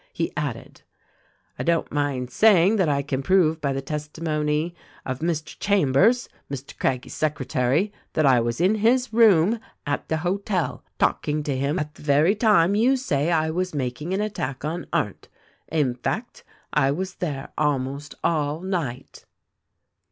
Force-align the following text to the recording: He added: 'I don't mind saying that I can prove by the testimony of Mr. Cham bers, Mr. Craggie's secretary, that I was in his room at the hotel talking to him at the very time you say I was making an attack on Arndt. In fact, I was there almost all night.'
He 0.13 0.33
added: 0.35 0.81
'I 1.59 1.63
don't 1.65 1.91
mind 1.91 2.31
saying 2.31 2.77
that 2.77 2.89
I 2.89 3.03
can 3.03 3.21
prove 3.21 3.61
by 3.61 3.71
the 3.71 3.83
testimony 3.83 4.73
of 5.05 5.19
Mr. 5.19 5.55
Cham 5.59 5.91
bers, 5.91 6.27
Mr. 6.51 6.75
Craggie's 6.79 7.13
secretary, 7.13 7.93
that 8.13 8.25
I 8.25 8.39
was 8.39 8.59
in 8.59 8.73
his 8.81 9.13
room 9.13 9.59
at 9.85 10.07
the 10.09 10.17
hotel 10.17 10.83
talking 10.97 11.43
to 11.43 11.55
him 11.55 11.77
at 11.77 11.93
the 11.93 12.01
very 12.01 12.33
time 12.33 12.73
you 12.73 12.97
say 12.97 13.31
I 13.31 13.51
was 13.51 13.75
making 13.75 14.11
an 14.15 14.21
attack 14.21 14.65
on 14.65 14.87
Arndt. 14.91 15.29
In 15.71 15.93
fact, 15.93 16.43
I 16.73 16.89
was 16.89 17.17
there 17.17 17.49
almost 17.55 18.15
all 18.23 18.61
night.' 18.61 19.25